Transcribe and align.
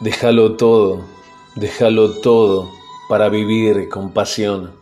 Déjalo 0.00 0.56
todo, 0.56 1.04
déjalo 1.54 2.20
todo 2.20 2.68
para 3.08 3.28
vivir 3.28 3.88
con 3.88 4.10
pasión. 4.10 4.72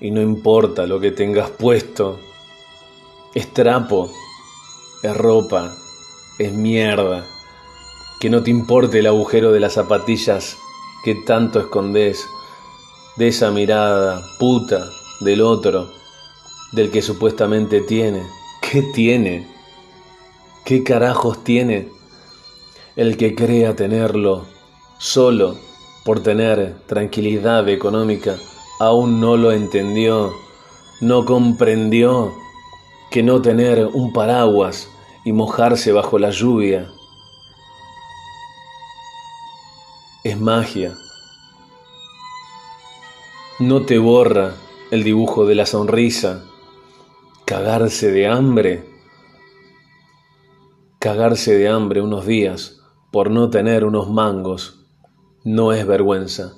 Y 0.00 0.10
no 0.10 0.22
importa 0.22 0.86
lo 0.86 0.98
que 0.98 1.10
tengas 1.10 1.50
puesto, 1.50 2.18
es 3.34 3.52
trapo, 3.52 4.10
es 5.02 5.14
ropa, 5.14 5.74
es 6.38 6.52
mierda. 6.52 7.26
Que 8.18 8.30
no 8.30 8.42
te 8.42 8.50
importe 8.50 9.00
el 9.00 9.08
agujero 9.08 9.52
de 9.52 9.60
las 9.60 9.74
zapatillas 9.74 10.56
que 11.04 11.14
tanto 11.14 11.60
escondes, 11.60 12.26
de 13.16 13.28
esa 13.28 13.50
mirada 13.50 14.24
puta 14.38 14.90
del 15.20 15.42
otro, 15.42 15.90
del 16.72 16.90
que 16.90 17.02
supuestamente 17.02 17.82
tiene. 17.82 18.22
¿Qué 18.62 18.82
tiene? 18.94 19.46
¿Qué 20.64 20.82
carajos 20.82 21.44
tiene? 21.44 21.90
El 22.96 23.16
que 23.16 23.34
crea 23.34 23.74
tenerlo 23.74 24.46
solo 24.98 25.56
por 26.04 26.22
tener 26.22 26.76
tranquilidad 26.86 27.68
económica 27.68 28.36
aún 28.78 29.20
no 29.20 29.36
lo 29.36 29.50
entendió, 29.50 30.32
no 31.00 31.24
comprendió 31.24 32.32
que 33.10 33.24
no 33.24 33.42
tener 33.42 33.84
un 33.84 34.12
paraguas 34.12 34.88
y 35.24 35.32
mojarse 35.32 35.90
bajo 35.90 36.20
la 36.20 36.30
lluvia 36.30 36.88
es 40.22 40.38
magia. 40.38 40.94
No 43.58 43.84
te 43.86 43.98
borra 43.98 44.54
el 44.92 45.02
dibujo 45.02 45.46
de 45.46 45.56
la 45.56 45.66
sonrisa, 45.66 46.44
cagarse 47.44 48.12
de 48.12 48.28
hambre, 48.28 48.88
cagarse 51.00 51.56
de 51.56 51.68
hambre 51.68 52.00
unos 52.00 52.24
días 52.24 52.82
por 53.14 53.30
no 53.30 53.48
tener 53.48 53.84
unos 53.84 54.10
mangos, 54.10 54.80
no 55.44 55.72
es 55.72 55.86
vergüenza. 55.86 56.54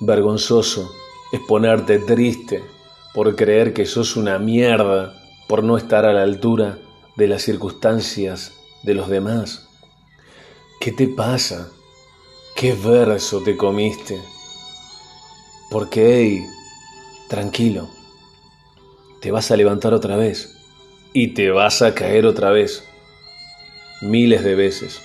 Vergonzoso 0.00 0.90
es 1.32 1.40
ponerte 1.46 1.98
triste 1.98 2.64
por 3.12 3.36
creer 3.36 3.74
que 3.74 3.84
sos 3.84 4.16
una 4.16 4.38
mierda, 4.38 5.12
por 5.46 5.62
no 5.62 5.76
estar 5.76 6.06
a 6.06 6.14
la 6.14 6.22
altura 6.22 6.78
de 7.18 7.28
las 7.28 7.42
circunstancias 7.42 8.54
de 8.84 8.94
los 8.94 9.10
demás. 9.10 9.68
¿Qué 10.80 10.92
te 10.92 11.08
pasa? 11.08 11.68
¿Qué 12.56 12.72
verso 12.72 13.42
te 13.42 13.54
comiste? 13.54 14.18
Porque, 15.70 16.22
hey, 16.22 16.46
tranquilo, 17.28 17.86
te 19.20 19.30
vas 19.30 19.50
a 19.50 19.58
levantar 19.58 19.92
otra 19.92 20.16
vez 20.16 20.56
y 21.12 21.34
te 21.34 21.50
vas 21.50 21.82
a 21.82 21.94
caer 21.94 22.24
otra 22.24 22.48
vez, 22.48 22.82
miles 24.00 24.42
de 24.42 24.54
veces. 24.54 25.02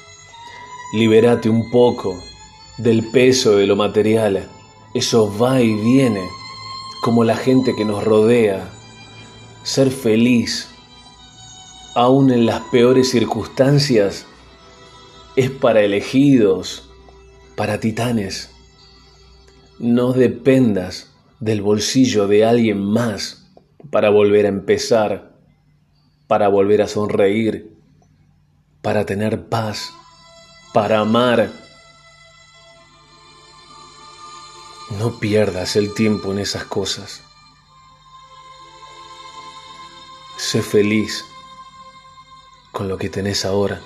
Libérate 0.93 1.49
un 1.49 1.71
poco 1.71 2.21
del 2.77 3.09
peso 3.11 3.55
de 3.55 3.65
lo 3.65 3.75
material. 3.75 4.49
Eso 4.93 5.31
va 5.37 5.61
y 5.61 5.73
viene, 5.73 6.27
como 7.01 7.23
la 7.23 7.37
gente 7.37 7.75
que 7.75 7.85
nos 7.85 8.03
rodea. 8.03 8.69
Ser 9.63 9.89
feliz, 9.89 10.69
aún 11.95 12.31
en 12.31 12.45
las 12.45 12.61
peores 12.71 13.09
circunstancias, 13.09 14.25
es 15.35 15.49
para 15.49 15.81
elegidos 15.81 16.89
para 17.55 17.79
titanes. 17.79 18.49
No 19.79 20.13
dependas 20.13 21.13
del 21.39 21.61
bolsillo 21.61 22.27
de 22.27 22.43
alguien 22.43 22.83
más 22.83 23.49
para 23.91 24.09
volver 24.09 24.45
a 24.45 24.49
empezar, 24.49 25.37
para 26.27 26.47
volver 26.47 26.81
a 26.81 26.87
sonreír, 26.87 27.77
para 28.81 29.05
tener 29.05 29.47
paz, 29.47 29.93
para 30.73 30.99
amar. 30.99 31.51
No 34.97 35.19
pierdas 35.19 35.75
el 35.75 35.93
tiempo 35.93 36.31
en 36.31 36.39
esas 36.39 36.65
cosas. 36.65 37.21
Sé 40.37 40.61
feliz 40.61 41.23
con 42.71 42.87
lo 42.87 42.97
que 42.97 43.09
tenés 43.09 43.45
ahora. 43.45 43.81